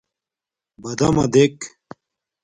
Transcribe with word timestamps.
بَدَمݳ 0.81 1.23
دݵک. 1.33 1.57